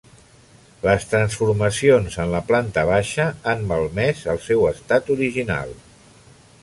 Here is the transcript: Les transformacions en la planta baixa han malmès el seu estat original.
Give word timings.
Les 0.85 1.03
transformacions 1.09 2.17
en 2.23 2.33
la 2.35 2.41
planta 2.47 2.85
baixa 2.93 3.27
han 3.53 3.61
malmès 3.73 4.25
el 4.35 4.41
seu 4.47 4.67
estat 4.71 5.13
original. 5.19 5.77